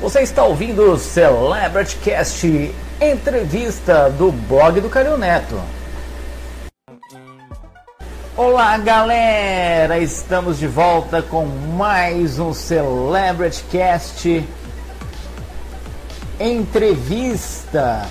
Você 0.00 0.20
está 0.22 0.44
ouvindo 0.44 0.92
o 0.92 0.98
Celebrity 0.98 1.94
Cast, 1.96 2.74
entrevista 2.98 4.08
do 4.08 4.32
blog 4.32 4.80
do 4.80 4.88
Calil 4.88 5.18
Neto. 5.18 5.60
Olá 8.34 8.78
galera, 8.78 9.98
estamos 9.98 10.58
de 10.58 10.66
volta 10.66 11.20
com 11.20 11.44
mais 11.44 12.38
um 12.38 12.54
Celebrity 12.54 13.62
Cast 13.64 14.48
entrevista 16.40 18.08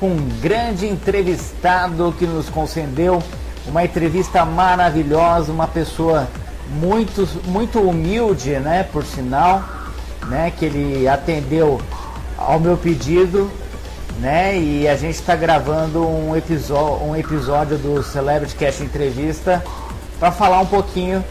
com 0.00 0.08
um 0.08 0.28
grande 0.40 0.88
entrevistado 0.88 2.12
que 2.18 2.26
nos 2.26 2.50
concedeu 2.50 3.22
uma 3.68 3.84
entrevista 3.84 4.44
maravilhosa, 4.44 5.52
uma 5.52 5.68
pessoa 5.68 6.28
muito 6.68 7.28
muito 7.46 7.80
humilde, 7.80 8.50
né, 8.58 8.82
por 8.82 9.04
sinal 9.04 9.79
né, 10.26 10.52
que 10.56 10.64
ele 10.64 11.08
atendeu 11.08 11.80
ao 12.36 12.58
meu 12.58 12.76
pedido, 12.76 13.50
né, 14.18 14.58
e 14.58 14.88
a 14.88 14.96
gente 14.96 15.14
está 15.14 15.34
gravando 15.34 16.06
um 16.06 16.36
episódio, 16.36 17.06
um 17.06 17.16
episódio 17.16 17.78
do 17.78 18.02
Celebrity 18.02 18.54
Cast 18.54 18.82
Entrevista 18.82 19.62
para 20.18 20.30
falar 20.30 20.60
um 20.60 20.66
pouquinho 20.66 21.24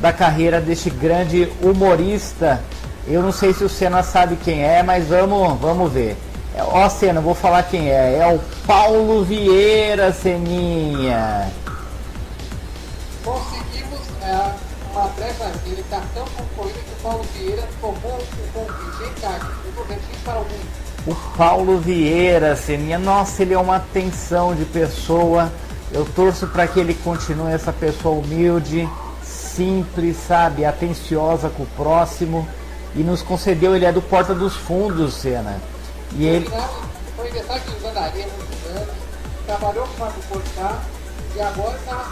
da 0.00 0.12
carreira 0.12 0.60
deste 0.60 0.90
grande 0.90 1.48
humorista. 1.62 2.60
Eu 3.06 3.22
não 3.22 3.32
sei 3.32 3.52
se 3.52 3.62
o 3.64 3.68
Senna 3.68 4.02
sabe 4.02 4.36
quem 4.36 4.64
é, 4.64 4.82
mas 4.82 5.08
vamos, 5.08 5.58
vamos 5.60 5.92
ver. 5.92 6.16
Ó, 6.58 6.88
Senna, 6.88 7.20
vou 7.20 7.34
falar 7.34 7.62
quem 7.62 7.88
é. 7.88 8.18
É 8.18 8.26
o 8.26 8.38
Paulo 8.66 9.24
Vieira, 9.24 10.12
Seninha. 10.12 11.48
Conseguimos 13.24 14.00
é, 14.22 14.50
uma 14.92 15.08
brecha, 15.08 15.50
ele 15.66 15.80
está 15.80 16.02
tão 16.14 16.24
concorrido 16.26 16.78
que 16.78 16.92
o 16.92 17.02
Paulo 17.02 17.24
Vieira 17.34 17.68
tomou 17.80 18.18
o 18.18 18.52
convite 18.52 19.10
em 19.10 19.20
casa. 19.20 19.50
Eu 19.64 19.98
para 20.24 20.34
algum. 20.34 20.54
O 21.06 21.14
Paulo 21.36 21.78
Vieira, 21.78 22.54
Seninha, 22.54 22.98
nossa, 22.98 23.42
ele 23.42 23.54
é 23.54 23.58
uma 23.58 23.76
atenção 23.76 24.54
de 24.54 24.64
pessoa. 24.66 25.50
Eu 25.90 26.04
torço 26.04 26.46
para 26.46 26.66
que 26.66 26.78
ele 26.78 26.94
continue 26.94 27.52
essa 27.52 27.72
pessoa 27.72 28.18
humilde, 28.18 28.88
simples, 29.22 30.16
sabe, 30.16 30.64
atenciosa 30.64 31.48
com 31.48 31.64
o 31.64 31.66
próximo. 31.76 32.46
E 32.94 33.02
nos 33.02 33.22
concedeu, 33.22 33.74
ele 33.74 33.86
é 33.86 33.92
do 33.92 34.02
Porta 34.02 34.34
dos 34.34 34.54
Fundos, 34.54 35.14
Sena. 35.14 35.60
E 36.12 36.26
ele. 36.26 36.50
Foi 37.16 37.28
aqui 37.28 37.72
em 37.72 37.80
Zandaria 37.80 38.26
muitos 38.26 38.76
anos, 38.76 38.94
trabalhou 39.46 39.86
com 39.86 39.94
o 39.94 39.98
Marco 40.00 40.20
Porchat 40.28 40.80
e 41.34 41.40
agora 41.40 41.78
está 41.78 42.04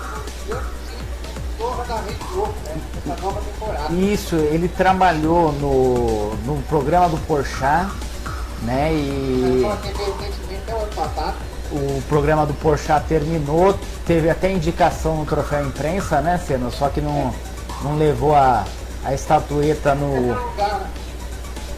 Isso, 3.91 4.36
ele 4.36 4.69
trabalhou 4.69 5.53
no, 5.53 6.34
no 6.47 6.62
programa 6.62 7.08
do 7.08 7.19
Porchat, 7.27 7.91
né? 8.62 8.92
E 8.92 9.62
o 11.72 12.03
programa 12.08 12.47
do 12.47 12.55
Porchat 12.55 13.05
terminou, 13.06 13.78
teve 14.06 14.28
até 14.31 14.50
indicação 14.50 15.16
no 15.16 15.27
troféu 15.27 15.66
imprensa, 15.66 16.20
né, 16.20 16.38
Senna? 16.38 16.70
Só 16.70 16.88
que 16.88 17.00
não, 17.00 17.33
não 17.83 17.97
levou 17.97 18.34
a, 18.34 18.64
a 19.05 19.14
estatueta 19.14 19.94
no 19.94 20.36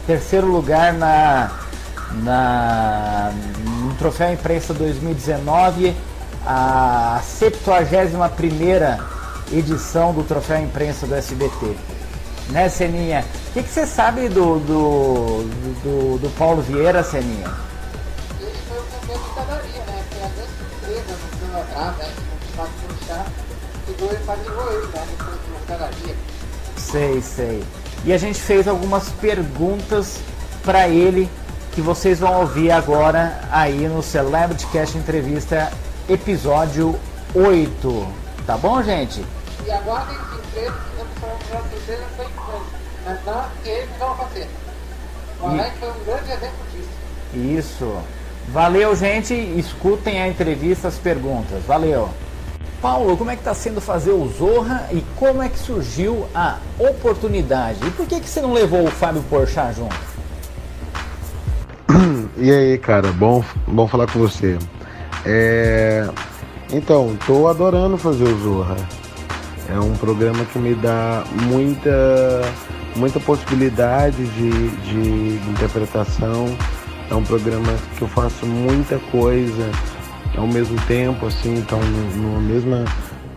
terceiro 0.07 0.47
lugar 0.47 0.93
na, 0.93 1.51
na 2.23 3.31
no 3.67 3.93
troféu 3.95 4.33
imprensa 4.33 4.73
2019, 4.73 5.95
a 6.45 7.21
71 7.23 8.29
primeira 8.35 9.12
edição 9.51 10.13
do 10.13 10.23
Troféu 10.23 10.61
Imprensa 10.61 11.05
do 11.05 11.15
SBT. 11.15 11.75
Né, 12.49 12.69
Seninha? 12.69 13.25
O 13.49 13.53
que, 13.53 13.63
que 13.63 13.69
você 13.69 13.85
sabe 13.85 14.27
do, 14.27 14.59
do, 14.59 15.43
do, 15.83 16.19
do, 16.19 16.29
Paulo 16.37 16.61
Vieira, 16.61 17.03
Seninha? 17.03 17.49
Ele 18.39 18.51
foi 18.67 18.77
o 18.77 18.83
campeão 18.83 19.17
de 19.17 19.29
padaria, 19.33 19.83
né? 19.85 20.03
Foi 20.11 20.23
a 20.23 20.27
grande 20.27 20.49
surpresa 20.57 21.17
no 21.21 21.37
plano 21.37 21.61
atrás, 21.61 21.97
né? 21.97 22.13
No 22.41 22.57
fato 22.57 22.69
do 22.69 23.05
chá, 23.07 23.25
chegou 23.87 24.09
ele 24.09 24.23
padrinhou 24.25 24.71
ele, 24.73 24.87
né? 24.87 25.07
Depois 25.09 25.37
do 25.37 25.67
padaria. 25.67 26.15
Sei, 26.77 27.21
sei. 27.21 27.63
E 28.05 28.11
a 28.11 28.17
gente 28.17 28.39
fez 28.39 28.67
algumas 28.67 29.09
perguntas 29.09 30.19
para 30.63 30.87
ele 30.89 31.29
que 31.71 31.81
vocês 31.81 32.19
vão 32.19 32.41
ouvir 32.41 32.71
agora 32.71 33.39
aí 33.51 33.87
no 33.87 34.03
Celebrity 34.03 34.67
Cast 34.67 34.97
Entrevista, 34.97 35.71
episódio 36.07 36.95
8. 37.33 38.07
Tá 38.45 38.57
bom, 38.57 38.81
gente? 38.83 39.25
E 39.65 39.71
aguardem 39.71 40.17
que 40.17 40.35
empresa 40.35 40.71
que 40.71 41.01
estamos 41.01 41.69
terceira 41.69 42.03
foi 42.15 42.27
mas 43.05 43.25
não 43.25 43.45
ele 43.65 43.87
que 43.87 43.93
estava 43.93 44.15
fazendo. 44.15 44.49
O 45.41 45.45
Alex 45.47 45.77
foi 45.79 45.89
um 45.89 46.03
grande 46.05 46.31
exemplo 46.31 46.65
disso. 46.71 47.59
Isso. 47.59 47.97
Valeu, 48.49 48.95
gente. 48.95 49.33
Escutem 49.33 50.21
a 50.21 50.27
entrevista, 50.27 50.87
as 50.87 50.95
perguntas. 50.95 51.63
Valeu. 51.65 52.09
Paulo, 52.81 53.15
como 53.15 53.31
é 53.31 53.35
que 53.35 53.41
está 53.41 53.53
sendo 53.53 53.79
fazer 53.79 54.11
o 54.11 54.27
Zorra 54.27 54.87
e 54.91 55.01
como 55.15 55.41
é 55.41 55.47
que 55.47 55.57
surgiu 55.57 56.27
a 56.35 56.57
oportunidade? 56.77 57.79
E 57.85 57.91
por 57.91 58.05
que, 58.05 58.19
que 58.19 58.29
você 58.29 58.41
não 58.41 58.51
levou 58.51 58.85
o 58.85 58.91
Fábio 58.91 59.23
Porchat 59.23 59.75
junto? 59.75 59.95
E 62.35 62.51
aí, 62.51 62.77
cara, 62.79 63.11
bom, 63.11 63.43
bom 63.67 63.87
falar 63.87 64.11
com 64.11 64.19
você. 64.19 64.57
É... 65.25 66.09
Então, 66.71 67.15
tô 67.27 67.47
adorando 67.47 67.97
fazer 67.97 68.23
o 68.23 68.37
Zorra. 68.39 68.75
É 69.69 69.79
um 69.79 69.93
programa 69.95 70.43
que 70.45 70.59
me 70.59 70.75
dá 70.75 71.23
muita, 71.43 72.41
muita 72.95 73.19
possibilidade 73.19 74.17
de, 74.17 74.69
de 74.69 75.49
interpretação. 75.49 76.45
É 77.09 77.15
um 77.15 77.23
programa 77.23 77.73
que 77.97 78.01
eu 78.01 78.07
faço 78.07 78.45
muita 78.45 78.99
coisa 79.11 79.71
ao 80.37 80.47
mesmo 80.47 80.79
tempo, 80.87 81.27
assim, 81.27 81.55
então 81.55 81.79
numa 82.15 82.39
mesma, 82.39 82.85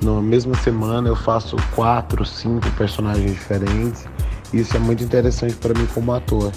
numa 0.02 0.22
mesma 0.22 0.54
semana 0.56 1.08
eu 1.08 1.16
faço 1.16 1.56
quatro, 1.74 2.24
cinco 2.24 2.68
personagens 2.72 3.32
diferentes. 3.32 4.06
Isso 4.52 4.76
é 4.76 4.80
muito 4.80 5.04
interessante 5.04 5.54
para 5.54 5.74
mim 5.74 5.86
como 5.94 6.12
ator. 6.12 6.52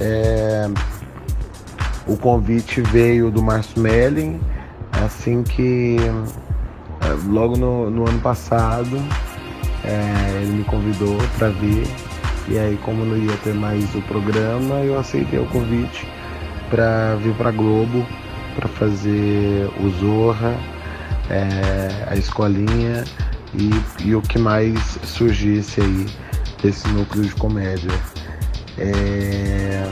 É... 0.00 0.68
O 2.06 2.16
convite 2.16 2.80
veio 2.80 3.30
do 3.30 3.42
Márcio 3.42 3.80
Melling, 3.80 4.40
assim 5.04 5.42
que 5.42 5.96
logo 7.26 7.56
no, 7.56 7.90
no 7.90 8.08
ano 8.08 8.18
passado 8.20 8.96
é, 9.84 10.42
ele 10.42 10.52
me 10.52 10.64
convidou 10.64 11.16
para 11.36 11.48
vir 11.48 11.86
e 12.48 12.58
aí 12.58 12.78
como 12.84 13.04
não 13.04 13.16
ia 13.16 13.36
ter 13.38 13.54
mais 13.54 13.94
o 13.94 14.02
programa 14.02 14.76
eu 14.76 14.98
aceitei 14.98 15.38
o 15.38 15.46
convite 15.46 16.06
para 16.70 17.16
vir 17.16 17.34
para 17.34 17.50
Globo 17.50 18.06
para 18.56 18.68
fazer 18.68 19.70
o 19.80 19.88
Zorra, 20.00 20.56
é, 21.30 22.08
a 22.10 22.16
escolinha 22.16 23.04
e, 23.54 23.70
e, 24.04 24.14
o 24.16 24.20
que 24.20 24.36
mais 24.36 24.98
surgisse 25.04 25.80
aí 25.80 26.06
desse 26.60 26.88
núcleo 26.88 27.22
de 27.22 27.34
comédia. 27.36 27.92
É, 28.76 29.88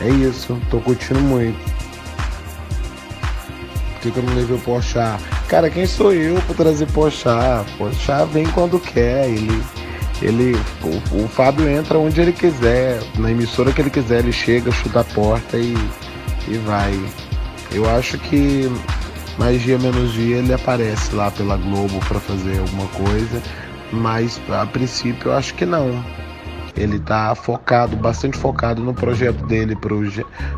é 0.00 0.08
isso, 0.08 0.56
tô 0.70 0.78
curtindo 0.78 1.18
muito 1.18 1.58
que, 4.06 4.12
que 4.12 4.18
eu 4.18 4.22
não 4.22 4.34
levei 4.34 4.56
o 4.56 4.60
Porchat? 4.60 5.20
Cara, 5.48 5.70
quem 5.70 5.86
sou 5.86 6.12
eu 6.12 6.40
para 6.42 6.54
trazer 6.56 6.86
Porchat? 6.86 7.70
Porchat 7.78 8.26
vem 8.32 8.46
quando 8.46 8.78
quer, 8.78 9.28
ele... 9.28 9.62
Ele, 10.22 10.56
o, 10.82 11.24
o 11.24 11.28
Fábio 11.28 11.68
entra 11.68 11.98
onde 11.98 12.18
ele 12.18 12.32
quiser, 12.32 13.02
na 13.18 13.30
emissora 13.30 13.70
que 13.70 13.82
ele 13.82 13.90
quiser, 13.90 14.20
ele 14.20 14.32
chega, 14.32 14.72
chuta 14.72 15.00
a 15.00 15.04
porta 15.04 15.58
e, 15.58 15.74
e 16.48 16.56
vai. 16.64 16.98
Eu 17.70 17.86
acho 17.90 18.16
que 18.16 18.66
mais 19.38 19.60
dia 19.60 19.78
menos 19.78 20.12
dia 20.14 20.38
ele 20.38 20.54
aparece 20.54 21.14
lá 21.14 21.30
pela 21.30 21.58
Globo 21.58 21.98
para 22.08 22.18
fazer 22.18 22.58
alguma 22.58 22.86
coisa, 22.88 23.42
mas 23.92 24.40
a 24.48 24.64
princípio 24.64 25.30
eu 25.30 25.36
acho 25.36 25.54
que 25.54 25.66
não. 25.66 26.02
Ele 26.74 26.98
tá 26.98 27.34
focado, 27.34 27.96
bastante 27.96 28.38
focado 28.38 28.82
no 28.82 28.94
projeto 28.94 29.44
dele 29.46 29.76
pro, 29.76 30.00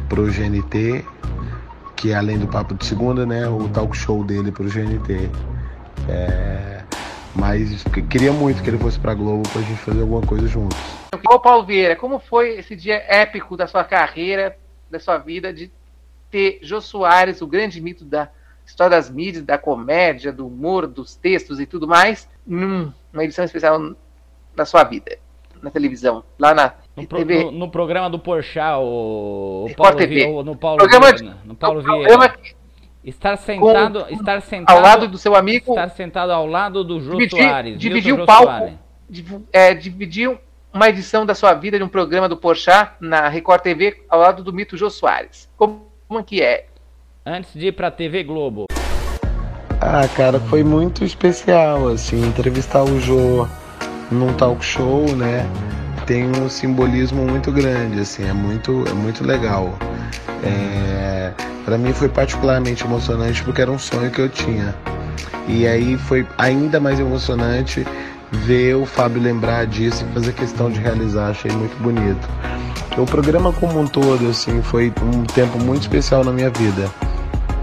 pro 0.08 0.26
GNT 0.26 1.04
que 1.98 2.12
é 2.12 2.14
além 2.14 2.38
do 2.38 2.46
Papo 2.46 2.74
de 2.74 2.86
Segunda, 2.86 3.26
né, 3.26 3.48
o 3.48 3.68
talk 3.70 3.96
show 3.96 4.22
dele 4.22 4.52
pro 4.52 4.70
GNT. 4.70 5.28
É, 6.08 6.84
mas 7.34 7.82
queria 8.08 8.32
muito 8.32 8.62
que 8.62 8.70
ele 8.70 8.78
fosse 8.78 8.98
pra 8.98 9.14
Globo 9.14 9.48
pra 9.48 9.60
gente 9.62 9.80
fazer 9.80 10.00
alguma 10.00 10.22
coisa 10.22 10.46
juntos. 10.46 10.78
Ô 11.28 11.40
Paulo 11.40 11.66
Vieira, 11.66 11.96
como 11.96 12.20
foi 12.20 12.58
esse 12.58 12.76
dia 12.76 13.02
épico 13.08 13.56
da 13.56 13.66
sua 13.66 13.82
carreira, 13.82 14.56
da 14.88 15.00
sua 15.00 15.18
vida, 15.18 15.52
de 15.52 15.72
ter 16.30 16.60
Jô 16.62 16.80
Soares, 16.80 17.42
o 17.42 17.46
grande 17.48 17.80
mito 17.80 18.04
da 18.04 18.28
história 18.64 18.96
das 18.96 19.10
mídias, 19.10 19.44
da 19.44 19.58
comédia, 19.58 20.32
do 20.32 20.46
humor, 20.46 20.86
dos 20.86 21.16
textos 21.16 21.58
e 21.58 21.66
tudo 21.66 21.88
mais, 21.88 22.28
numa 22.46 22.94
edição 23.24 23.44
especial 23.44 23.96
da 24.54 24.64
sua 24.64 24.84
vida, 24.84 25.18
na 25.60 25.70
televisão, 25.70 26.22
lá 26.38 26.54
na 26.54 26.74
no, 27.02 27.06
pro, 27.08 27.24
no, 27.24 27.50
no, 27.50 27.70
programa 27.70 28.10
do 28.10 28.18
Porchat, 28.18 28.78
o, 28.78 29.66
o 29.70 29.74
Paulo, 29.74 29.96
TV. 29.96 30.14
Vi, 30.14 30.42
no 30.42 30.56
Paulo 30.56 30.78
programa 30.78 31.12
de, 31.12 31.24
no 31.44 31.54
Paulo 31.54 31.82
Vieira. 31.82 32.34
Estar 33.04 33.36
sentado, 33.36 34.04
com, 34.04 34.14
estar 34.14 34.42
sentado 34.42 34.76
ao 34.76 34.82
lado 34.82 35.08
do 35.08 35.16
seu 35.16 35.34
amigo. 35.34 35.70
Estar 35.72 35.88
sentado 35.90 36.30
ao 36.30 36.46
lado 36.46 36.84
do 36.84 37.00
Jô 37.00 37.12
dividir, 37.12 37.42
Soares. 37.42 37.78
Dividir 37.78 38.12
o 38.12 38.26
palco. 38.26 38.72
É, 39.52 39.72
dividir 39.72 40.38
uma 40.72 40.88
edição 40.88 41.24
da 41.24 41.34
sua 41.34 41.54
vida 41.54 41.78
de 41.78 41.84
um 41.84 41.88
programa 41.88 42.28
do 42.28 42.36
Porchat 42.36 42.92
na 43.00 43.28
Record 43.28 43.62
TV 43.62 44.02
ao 44.08 44.20
lado 44.20 44.42
do 44.42 44.52
mito 44.52 44.76
Jô 44.76 44.90
Soares. 44.90 45.48
Como, 45.56 45.86
como 46.06 46.22
que 46.22 46.42
é? 46.42 46.66
Antes 47.24 47.54
de 47.54 47.68
ir 47.68 47.72
para 47.72 47.88
a 47.88 47.90
TV 47.90 48.22
Globo. 48.24 48.66
Ah, 49.80 50.06
cara, 50.16 50.40
foi 50.40 50.64
muito 50.64 51.04
especial, 51.04 51.88
assim, 51.88 52.20
entrevistar 52.26 52.82
o 52.82 53.00
Jô 53.00 53.46
num 54.10 54.34
talk 54.34 54.62
show, 54.64 55.04
né? 55.16 55.46
Tem 56.08 56.24
um 56.24 56.48
simbolismo 56.48 57.22
muito 57.26 57.52
grande, 57.52 58.00
assim, 58.00 58.26
é 58.26 58.32
muito, 58.32 58.82
é 58.88 58.94
muito 58.94 59.22
legal. 59.22 59.78
É, 60.42 61.30
para 61.66 61.76
mim 61.76 61.92
foi 61.92 62.08
particularmente 62.08 62.82
emocionante 62.82 63.42
porque 63.42 63.60
era 63.60 63.70
um 63.70 63.78
sonho 63.78 64.10
que 64.10 64.18
eu 64.18 64.30
tinha. 64.30 64.74
E 65.46 65.66
aí 65.66 65.98
foi 65.98 66.26
ainda 66.38 66.80
mais 66.80 66.98
emocionante 66.98 67.86
ver 68.32 68.74
o 68.76 68.86
Fábio 68.86 69.20
lembrar 69.20 69.66
disso 69.66 70.02
e 70.08 70.14
fazer 70.14 70.32
questão 70.32 70.70
de 70.70 70.80
realizar, 70.80 71.28
achei 71.28 71.50
muito 71.50 71.76
bonito. 71.82 72.26
O 72.96 73.04
programa 73.04 73.52
como 73.52 73.78
um 73.78 73.86
todo, 73.86 74.30
assim, 74.30 74.62
foi 74.62 74.90
um 75.02 75.24
tempo 75.24 75.62
muito 75.62 75.82
especial 75.82 76.24
na 76.24 76.32
minha 76.32 76.48
vida. 76.48 76.90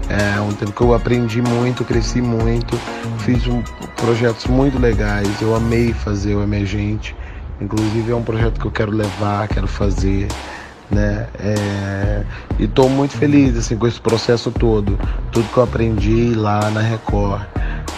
É 0.08 0.40
um 0.40 0.52
tempo 0.52 0.70
que 0.70 0.82
eu 0.82 0.94
aprendi 0.94 1.42
muito, 1.42 1.84
cresci 1.84 2.22
muito, 2.22 2.78
fiz 3.18 3.44
um, 3.48 3.60
projetos 3.96 4.46
muito 4.46 4.78
legais, 4.78 5.28
eu 5.42 5.52
amei 5.52 5.92
fazer 5.92 6.36
o 6.36 6.44
Emergente. 6.44 7.12
Inclusive 7.60 8.12
é 8.12 8.14
um 8.14 8.22
projeto 8.22 8.60
que 8.60 8.66
eu 8.66 8.70
quero 8.70 8.92
levar, 8.92 9.48
quero 9.48 9.66
fazer, 9.66 10.28
né? 10.90 11.26
É, 11.38 12.22
e 12.58 12.64
estou 12.64 12.88
muito 12.88 13.16
feliz 13.16 13.56
assim 13.56 13.76
com 13.76 13.86
esse 13.86 14.00
processo 14.00 14.50
todo, 14.50 14.98
tudo 15.32 15.48
que 15.48 15.56
eu 15.56 15.62
aprendi 15.62 16.34
lá 16.34 16.70
na 16.70 16.80
Record 16.80 17.42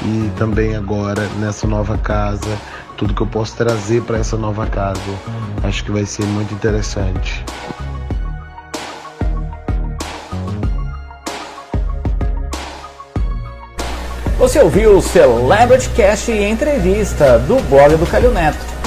e 0.04 0.30
também 0.36 0.76
agora 0.76 1.28
nessa 1.40 1.66
nova 1.66 1.98
casa, 1.98 2.56
tudo 2.96 3.14
que 3.14 3.20
eu 3.20 3.26
posso 3.26 3.56
trazer 3.56 4.02
para 4.02 4.18
essa 4.18 4.36
nova 4.36 4.66
casa. 4.66 5.00
Acho 5.62 5.84
que 5.84 5.90
vai 5.90 6.06
ser 6.06 6.24
muito 6.24 6.54
interessante. 6.54 7.44
Você 14.38 14.60
ouviu 14.60 14.96
o 14.96 15.02
Celebrity 15.02 15.90
Cast 15.90 16.30
entrevista 16.30 17.40
do 17.40 17.60
blog 17.68 17.96
do 17.96 18.06
Calil 18.06 18.32
Neto. 18.32 18.77